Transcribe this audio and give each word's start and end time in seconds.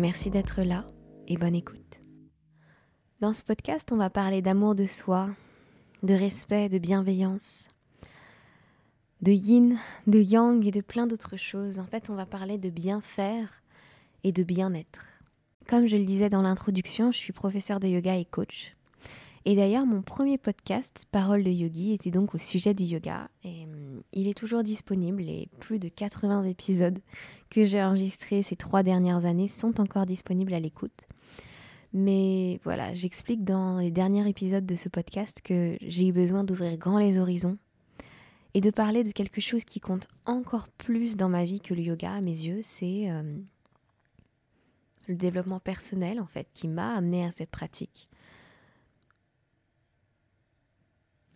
Merci 0.00 0.28
d'être 0.28 0.62
là 0.62 0.84
et 1.28 1.36
bonne 1.36 1.54
écoute. 1.54 2.00
Dans 3.20 3.32
ce 3.32 3.44
podcast, 3.44 3.92
on 3.92 3.96
va 3.96 4.10
parler 4.10 4.42
d'amour 4.42 4.74
de 4.74 4.86
soi, 4.86 5.28
de 6.02 6.14
respect, 6.14 6.68
de 6.68 6.78
bienveillance, 6.78 7.68
de 9.22 9.30
yin, 9.30 9.78
de 10.08 10.18
yang 10.18 10.66
et 10.66 10.72
de 10.72 10.80
plein 10.80 11.06
d'autres 11.06 11.36
choses. 11.36 11.78
En 11.78 11.86
fait, 11.86 12.10
on 12.10 12.16
va 12.16 12.26
parler 12.26 12.58
de 12.58 12.70
bien 12.70 13.00
faire 13.00 13.62
et 14.24 14.32
de 14.32 14.42
bien-être. 14.42 15.06
Comme 15.68 15.86
je 15.86 15.96
le 15.96 16.04
disais 16.04 16.28
dans 16.28 16.42
l'introduction, 16.42 17.12
je 17.12 17.18
suis 17.18 17.32
professeur 17.32 17.78
de 17.78 17.86
yoga 17.86 18.16
et 18.16 18.24
coach. 18.24 18.72
Et 19.44 19.54
d'ailleurs, 19.54 19.86
mon 19.86 20.02
premier 20.02 20.38
podcast, 20.38 21.06
Parole 21.12 21.44
de 21.44 21.50
Yogi, 21.50 21.92
était 21.92 22.10
donc 22.10 22.34
au 22.34 22.38
sujet 22.38 22.74
du 22.74 22.82
yoga. 22.82 23.28
Il 24.14 24.28
est 24.28 24.38
toujours 24.38 24.62
disponible. 24.62 25.22
Les 25.22 25.48
plus 25.60 25.78
de 25.78 25.88
80 25.88 26.44
épisodes 26.44 26.98
que 27.50 27.64
j'ai 27.64 27.82
enregistrés 27.82 28.42
ces 28.42 28.56
trois 28.56 28.82
dernières 28.82 29.24
années 29.24 29.48
sont 29.48 29.80
encore 29.80 30.06
disponibles 30.06 30.54
à 30.54 30.60
l'écoute. 30.60 31.08
Mais 31.92 32.58
voilà, 32.64 32.94
j'explique 32.94 33.44
dans 33.44 33.78
les 33.78 33.92
derniers 33.92 34.28
épisodes 34.28 34.66
de 34.66 34.74
ce 34.74 34.88
podcast 34.88 35.40
que 35.42 35.76
j'ai 35.80 36.08
eu 36.08 36.12
besoin 36.12 36.42
d'ouvrir 36.42 36.76
grand 36.76 36.98
les 36.98 37.18
horizons 37.18 37.56
et 38.54 38.60
de 38.60 38.70
parler 38.70 39.04
de 39.04 39.12
quelque 39.12 39.40
chose 39.40 39.64
qui 39.64 39.80
compte 39.80 40.08
encore 40.26 40.68
plus 40.68 41.16
dans 41.16 41.28
ma 41.28 41.44
vie 41.44 41.60
que 41.60 41.74
le 41.74 41.82
yoga 41.82 42.12
à 42.12 42.20
mes 42.20 42.30
yeux, 42.30 42.60
c'est 42.62 43.10
euh, 43.10 43.22
le 45.06 45.14
développement 45.14 45.60
personnel 45.60 46.20
en 46.20 46.26
fait 46.26 46.48
qui 46.54 46.68
m'a 46.68 46.96
amené 46.96 47.24
à 47.24 47.30
cette 47.30 47.50
pratique. 47.50 48.08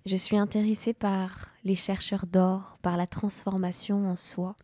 Je 0.08 0.16
suis 0.16 0.38
intéressée 0.38 0.94
par 0.94 1.48
les 1.64 1.74
chercheurs 1.74 2.24
d'or, 2.24 2.78
par 2.80 2.96
la 2.96 3.06
transformation 3.06 4.10
en 4.10 4.16
soi. 4.16 4.56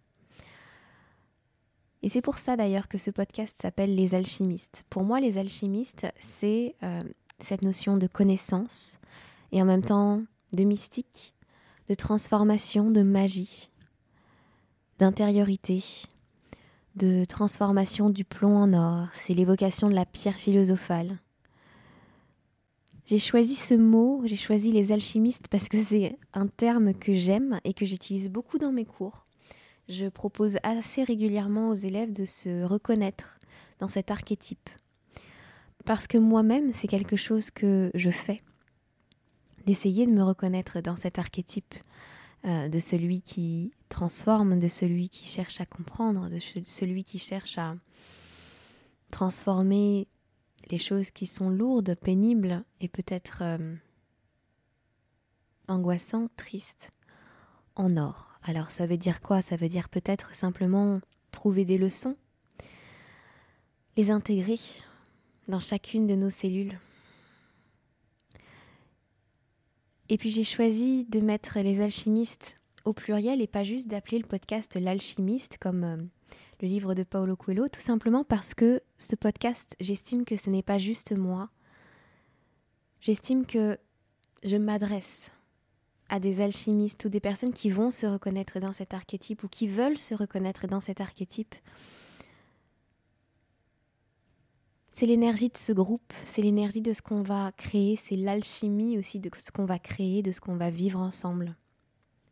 Et 2.01 2.09
c'est 2.09 2.23
pour 2.23 2.39
ça 2.39 2.57
d'ailleurs 2.57 2.89
que 2.89 2.97
ce 2.97 3.11
podcast 3.11 3.61
s'appelle 3.61 3.95
Les 3.95 4.15
alchimistes. 4.15 4.87
Pour 4.89 5.05
moi, 5.05 5.21
les 5.21 5.37
alchimistes, 5.37 6.07
c'est 6.19 6.77
euh, 6.83 7.03
cette 7.41 7.61
notion 7.61 7.99
de 7.99 8.07
connaissance 8.07 8.97
et 9.53 9.61
en 9.61 9.67
même 9.67 9.85
temps 9.85 10.21
de 10.55 10.65
mystique, 10.65 11.35
de 11.91 11.95
transformation, 11.95 12.91
de 12.91 13.03
magie, 13.03 13.71
d'intériorité, 14.99 15.85
de 16.97 17.27
transformation 17.27 18.09
du 18.09 18.25
plomb 18.25 18.57
en 18.57 18.73
or. 18.73 19.09
C'est 19.13 19.35
l'évocation 19.35 19.91
de 19.91 19.95
la 19.95 20.07
pierre 20.07 20.39
philosophale. 20.39 21.19
J'ai 23.07 23.19
choisi 23.19 23.55
ce 23.55 23.75
mot, 23.75 24.23
j'ai 24.25 24.37
choisi 24.37 24.73
les 24.73 24.91
alchimistes 24.91 25.49
parce 25.49 25.69
que 25.69 25.79
c'est 25.79 26.17
un 26.33 26.47
terme 26.47 26.95
que 26.95 27.13
j'aime 27.13 27.61
et 27.65 27.75
que 27.75 27.85
j'utilise 27.85 28.31
beaucoup 28.31 28.57
dans 28.57 28.73
mes 28.73 28.87
cours. 28.87 29.27
Je 29.91 30.09
propose 30.09 30.57
assez 30.63 31.05
régulièrement 31.05 31.69
aux 31.69 31.75
élèves 31.75 32.13
de 32.13 32.25
se 32.25 32.65
reconnaître 32.65 33.39
dans 33.79 33.89
cet 33.89 34.11
archétype. 34.11 34.71
Parce 35.85 36.07
que 36.07 36.17
moi-même, 36.17 36.73
c'est 36.73 36.89
quelque 36.89 37.17
chose 37.17 37.51
que 37.51 37.91
je 37.95 38.09
fais. 38.09 38.41
D'essayer 39.67 40.07
de 40.07 40.13
me 40.13 40.23
reconnaître 40.23 40.81
dans 40.81 40.97
cet 40.97 41.19
archétype 41.19 41.75
euh, 42.47 42.69
de 42.69 42.79
celui 42.79 43.21
qui 43.21 43.73
transforme, 43.91 44.59
de 44.59 44.69
celui 44.69 45.11
qui 45.11 45.29
cherche 45.29 45.61
à 45.61 45.67
comprendre, 45.67 46.31
de 46.31 46.39
celui 46.39 47.05
qui 47.05 47.19
cherche 47.19 47.59
à 47.59 47.77
transformer 49.11 50.09
les 50.71 50.79
choses 50.79 51.11
qui 51.11 51.27
sont 51.27 51.51
lourdes, 51.51 51.95
pénibles 51.95 52.65
et 52.81 52.89
peut-être 52.89 53.43
euh, 53.43 53.75
angoissantes, 55.69 56.31
tristes, 56.37 56.91
en 57.77 57.97
or. 57.97 58.31
Alors 58.43 58.71
ça 58.71 58.87
veut 58.87 58.97
dire 58.97 59.21
quoi? 59.21 59.43
Ça 59.43 59.57
veut 59.57 59.69
dire 59.69 59.89
peut-être 59.89 60.35
simplement 60.35 61.01
trouver 61.31 61.65
des 61.65 61.79
leçons, 61.79 62.17
les 63.97 64.11
intégrer 64.11 64.59
dans 65.49 65.61
chacune 65.61 66.07
de 66.07 66.15
nos 66.15 66.31
cellules. 66.31 66.79
Et 70.09 70.19
puis 70.19 70.31
j'ai 70.31 70.45
choisi 70.45 71.05
de 71.07 71.21
mettre 71.21 71.59
les 71.61 71.81
alchimistes 71.81 72.61
au 72.85 72.93
pluriel 72.93 73.41
et 73.41 73.47
pas 73.47 73.65
juste 73.65 73.89
d'appeler 73.89 74.19
le 74.19 74.27
podcast 74.27 74.77
l'alchimiste 74.77 75.57
comme 75.59 75.85
euh, 75.85 75.97
le 76.61 76.69
livre 76.69 76.95
de 76.95 77.03
Paulo 77.03 77.37
Coelho, 77.37 77.69
tout 77.69 77.81
simplement 77.81 78.25
parce 78.25 78.55
que 78.55 78.83
ce 78.99 79.17
podcast, 79.17 79.77
j'estime 79.81 80.25
que 80.25 80.37
ce 80.37 80.51
n'est 80.51 80.63
pas 80.63 80.79
juste 80.79 81.17
moi. 81.17 81.51
J'estime 83.01 83.47
que 83.47 83.79
je 84.43 84.57
m'adresse 84.57 85.33
à 86.09 86.21
des 86.21 86.41
alchimistes 86.41 87.05
ou 87.05 87.09
des 87.09 87.21
personnes 87.21 87.53
qui 87.53 87.71
vont 87.71 87.91
se 87.91 88.07
reconnaître 88.07 88.61
dans 88.61 88.73
cet 88.73 88.95
archétype 88.95 89.43
ou 89.43 89.49
qui 89.49 89.67
veulent 89.67 89.99
se 89.99 90.15
reconnaître 90.15 90.67
dans 90.67 90.81
cet 90.81 91.01
archétype. 91.01 91.55
C'est 94.91 95.07
l'énergie 95.07 95.49
de 95.49 95.57
ce 95.57 95.73
groupe, 95.73 96.13
c'est 96.25 96.43
l'énergie 96.43 96.83
de 96.83 96.93
ce 96.93 97.03
qu'on 97.03 97.23
va 97.23 97.51
créer, 97.53 97.97
c'est 97.97 98.17
l'alchimie 98.17 98.97
aussi 98.97 99.19
de 99.19 99.29
ce 99.37 99.51
qu'on 99.51 99.65
va 99.65 99.81
créer, 99.81 100.23
de 100.23 100.31
ce 100.31 100.41
qu'on 100.41 100.57
va 100.57 100.71
vivre 100.71 101.01
ensemble. 101.01 101.57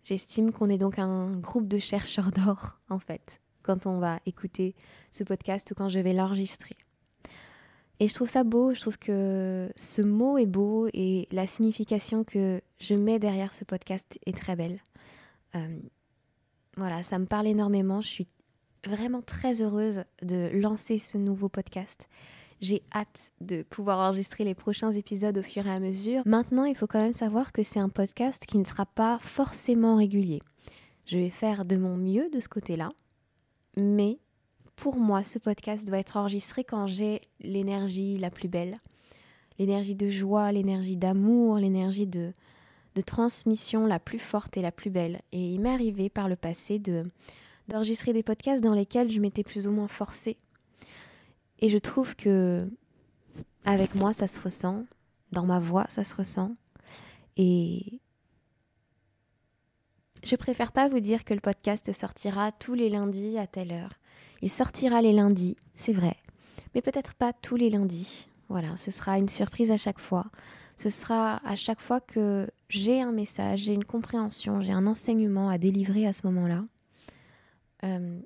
J'estime 0.05 0.53
qu'on 0.53 0.69
est 0.69 0.79
donc 0.79 0.99
un 0.99 1.33
groupe 1.33 1.67
de 1.67 1.79
chercheurs 1.79 2.31
d'or, 2.31 2.79
en 2.89 3.01
fait 3.01 3.42
quand 3.63 3.87
on 3.87 3.99
va 3.99 4.21
écouter 4.27 4.75
ce 5.11 5.25
podcast 5.25 5.71
ou 5.71 5.75
quand 5.75 5.89
je 5.89 6.01
vais 6.01 6.13
l'enregistrer. 6.13 6.77
Et 8.01 8.09
je 8.09 8.15
trouve 8.15 8.29
ça 8.29 8.43
beau, 8.43 8.75
je 8.75 8.81
trouve 8.81 8.99
que 8.99 9.71
ce 9.77 10.03
mot 10.03 10.37
est 10.37 10.47
beau 10.47 10.89
et 10.93 11.29
la 11.31 11.47
signification 11.47 12.25
que 12.25 12.61
je 12.81 12.95
mets 12.95 13.19
derrière 13.19 13.53
ce 13.53 13.65
podcast 13.65 14.19
est 14.27 14.37
très 14.37 14.57
belle. 14.57 14.81
Euh, 15.55 15.79
voilà, 16.77 17.03
ça 17.03 17.19
me 17.19 17.27
parle 17.27 17.47
énormément. 17.47 18.01
Je 18.01 18.09
suis 18.09 18.29
vraiment 18.87 19.23
très 19.23 19.63
heureuse 19.63 20.03
de 20.23 20.51
lancer 20.53 20.99
ce 20.99 21.19
nouveau 21.19 21.49
podcast. 21.49 22.09
J'ai 22.61 22.83
hâte 22.95 23.33
de 23.41 23.63
pouvoir 23.63 23.99
enregistrer 23.99 24.45
les 24.45 24.55
prochains 24.55 24.93
épisodes 24.93 25.37
au 25.37 25.43
fur 25.43 25.67
et 25.67 25.71
à 25.71 25.81
mesure. 25.81 26.23
Maintenant, 26.27 26.65
il 26.65 26.77
faut 26.77 26.87
quand 26.87 27.03
même 27.03 27.13
savoir 27.13 27.53
que 27.53 27.63
c'est 27.63 27.81
un 27.81 27.89
podcast 27.89 28.47
qui 28.47 28.57
ne 28.59 28.65
sera 28.65 28.87
pas 28.87 29.19
forcément 29.21 29.97
régulier. 29.97 30.41
Je 31.07 31.19
vais 31.19 31.29
faire 31.29 31.65
de 31.65 31.77
mon 31.77 31.97
mieux 31.97 32.31
de 32.31 32.41
ce 32.41 32.49
côté-là. 32.49 32.91
Mais 33.77 34.19
pour 34.77 34.97
moi, 34.97 35.23
ce 35.23 35.39
podcast 35.39 35.87
doit 35.87 35.99
être 35.99 36.17
enregistré 36.17 36.65
quand 36.65 36.87
j'ai 36.87 37.23
l'énergie 37.41 38.19
la 38.19 38.31
plus 38.31 38.49
belle, 38.49 38.77
l'énergie 39.59 39.95
de 39.95 40.11
joie, 40.11 40.53
l'énergie 40.53 40.97
d'amour, 40.97 41.57
l'énergie 41.57 42.07
de, 42.07 42.33
de 42.95 43.01
transmission 43.01 43.87
la 43.87 43.99
plus 43.99 44.19
forte 44.19 44.57
et 44.57 44.63
la 44.63 44.73
plus 44.73 44.91
belle. 44.91 45.21
Et 45.33 45.55
il 45.55 45.61
m'est 45.61 45.73
arrivé 45.73 46.11
par 46.11 46.29
le 46.29 46.37
passé 46.37 46.79
de 46.79 47.05
d'enregistrer 47.69 48.13
des 48.13 48.25
podcasts 48.25 48.63
dans 48.63 48.75
lesquels 48.75 49.11
je 49.11 49.21
m'étais 49.21 49.45
plus 49.45 49.69
ou 49.69 49.71
moins 49.71 49.87
forcée. 49.87 50.37
Et 51.61 51.69
je 51.69 51.79
trouve 51.79 52.17
que 52.17 52.69
avec 53.65 53.95
moi, 53.95 54.13
ça 54.13 54.27
se 54.27 54.41
ressent, 54.41 54.85
dans 55.31 55.47
ma 55.47 55.61
voix, 55.61 55.87
ça 55.89 56.03
se 56.03 56.15
ressent. 56.15 56.57
Et, 57.37 58.01
je 60.25 60.37
préfère 60.37 60.73
pas 60.73 60.89
vous 60.89 61.01
dire 61.01 61.25
que 61.25 61.35
le 61.35 61.41
podcast 61.41 61.93
sortira 61.93 62.53
tous 62.53 62.75
les 62.75 62.89
lundis 62.89 63.39
à 63.39 63.47
telle 63.47 63.73
heure. 63.73 63.95
Il 64.41 64.51
sortira 64.51 65.03
les 65.03 65.13
lundis, 65.13 65.57
c'est 65.75 65.93
vrai, 65.93 66.17
mais 66.75 66.83
peut-être 66.83 67.15
pas 67.15 67.33
tous 67.33 67.57
les 67.57 67.71
lundis. 67.71 68.29
Voilà, 68.49 68.77
ce 68.77 68.91
sera 68.91 69.19
une 69.19 69.29
surprise 69.29 69.71
à 69.71 69.77
chaque 69.77 69.99
fois. 69.99 70.27
Ce 70.77 70.91
sera 70.91 71.41
à 71.47 71.57
chaque 71.57 71.81
fois 71.81 72.01
que 72.01 72.51
j'ai 72.69 73.01
un 73.01 73.13
message, 73.13 73.61
j'ai 73.61 73.75
une 73.75 73.85
compréhension, 73.85 74.61
j'ai 74.61 74.73
un 74.73 74.87
enseignement 74.87 75.49
à 75.49 75.59
délivrer 75.59 76.07
à 76.07 76.13
ce 76.13 76.27
moment-là. 76.27 76.65
Euh, 77.85 78.21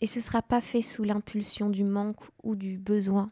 et 0.00 0.06
ce 0.06 0.20
sera 0.20 0.42
pas 0.42 0.60
fait 0.60 0.82
sous 0.82 1.04
l'impulsion 1.04 1.70
du 1.70 1.84
manque 1.84 2.20
ou 2.42 2.56
du 2.56 2.76
besoin, 2.76 3.28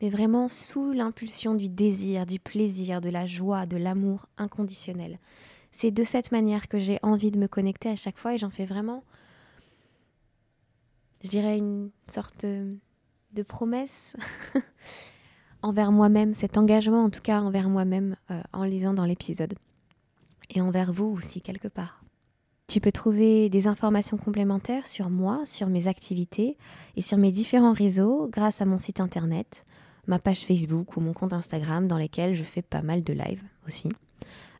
mais 0.00 0.10
vraiment 0.10 0.48
sous 0.48 0.92
l'impulsion 0.92 1.54
du 1.54 1.68
désir, 1.68 2.26
du 2.26 2.40
plaisir, 2.40 3.00
de 3.00 3.10
la 3.10 3.26
joie, 3.26 3.66
de 3.66 3.76
l'amour 3.76 4.26
inconditionnel. 4.38 5.18
C'est 5.78 5.90
de 5.90 6.04
cette 6.04 6.32
manière 6.32 6.68
que 6.68 6.78
j'ai 6.78 6.98
envie 7.02 7.30
de 7.30 7.38
me 7.38 7.48
connecter 7.48 7.90
à 7.90 7.96
chaque 7.96 8.16
fois 8.16 8.32
et 8.32 8.38
j'en 8.38 8.48
fais 8.48 8.64
vraiment, 8.64 9.04
je 11.22 11.28
dirais, 11.28 11.58
une 11.58 11.90
sorte 12.08 12.46
de 12.46 13.42
promesse 13.42 14.16
envers 15.62 15.92
moi-même, 15.92 16.32
cet 16.32 16.56
engagement 16.56 17.04
en 17.04 17.10
tout 17.10 17.20
cas 17.20 17.42
envers 17.42 17.68
moi-même 17.68 18.16
euh, 18.30 18.40
en 18.54 18.64
lisant 18.64 18.94
dans 18.94 19.04
l'épisode. 19.04 19.52
Et 20.48 20.62
envers 20.62 20.94
vous 20.94 21.10
aussi 21.10 21.42
quelque 21.42 21.68
part. 21.68 22.02
tu 22.68 22.80
peux 22.80 22.90
trouver 22.90 23.50
des 23.50 23.66
informations 23.66 24.16
complémentaires 24.16 24.86
sur 24.86 25.10
moi, 25.10 25.44
sur 25.44 25.66
mes 25.66 25.88
activités 25.88 26.56
et 26.96 27.02
sur 27.02 27.18
mes 27.18 27.32
différents 27.32 27.74
réseaux 27.74 28.30
grâce 28.30 28.62
à 28.62 28.64
mon 28.64 28.78
site 28.78 28.98
internet, 28.98 29.66
ma 30.06 30.18
page 30.18 30.46
Facebook 30.46 30.96
ou 30.96 31.02
mon 31.02 31.12
compte 31.12 31.34
Instagram 31.34 31.86
dans 31.86 31.98
lesquels 31.98 32.34
je 32.34 32.44
fais 32.44 32.62
pas 32.62 32.80
mal 32.80 33.04
de 33.04 33.12
live 33.12 33.42
aussi. 33.66 33.90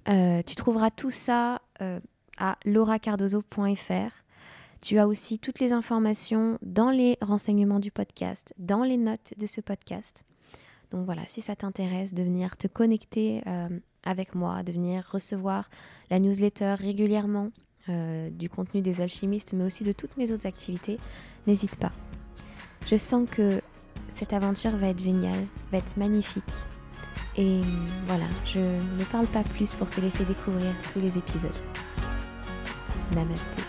Euh, 0.09 0.43
tu 0.43 0.55
trouveras 0.55 0.91
tout 0.91 1.11
ça 1.11 1.61
euh, 1.81 2.01
à 2.39 2.59
lauracardozo.fr. 2.65 4.11
Tu 4.81 4.99
as 4.99 5.09
aussi 5.09 5.39
toutes 5.39 5.59
les 5.59 5.73
informations 5.73 6.59
dans 6.63 6.91
les 6.91 7.19
renseignements 7.21 7.81
du 7.81 7.91
podcast, 7.91 8.55
dans 8.59 8.83
les 8.83 8.97
notes 8.97 9.35
de 9.37 9.47
ce 9.47 9.61
podcast. 9.61 10.25
Donc 10.91 11.05
voilà, 11.05 11.23
si 11.27 11.41
ça 11.41 11.57
t'intéresse 11.57 12.15
de 12.15 12.23
venir 12.23 12.57
te 12.57 12.69
connecter 12.69 13.43
euh, 13.47 13.69
avec 14.05 14.35
moi, 14.35 14.63
de 14.63 14.73
venir 14.73 15.09
recevoir 15.11 15.69
la 16.11 16.21
newsletter 16.21 16.75
régulièrement 16.79 17.51
du 18.33 18.51
contenu 18.51 18.83
des 18.83 19.01
alchimistes, 19.01 19.53
mais 19.53 19.63
aussi 19.63 19.85
de 19.85 19.93
toutes 19.93 20.17
mes 20.17 20.33
autres 20.33 20.47
activités, 20.47 20.99
n'hésite 21.47 21.77
pas. 21.77 21.93
Je 22.87 22.97
sens 22.97 23.31
que 23.31 23.61
cette 24.13 24.33
aventure 24.33 24.77
va 24.77 24.89
être 24.89 24.99
géniale, 24.99 25.47
va 25.71 25.79
être 25.79 25.97
magnifique. 25.97 26.43
Et 27.39 27.61
voilà, 28.07 28.25
je 28.45 28.59
ne 28.61 29.05
parle 29.13 29.27
pas 29.27 29.43
plus 29.43 29.75
pour 29.75 29.91
te 29.91 30.01
laisser 30.01 30.25
découvrir 30.25 30.73
tous 30.93 31.01
les 31.01 31.19
épisodes. 31.19 31.51
Namasté. 33.15 33.63